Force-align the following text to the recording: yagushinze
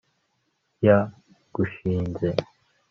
yagushinze 0.85 2.27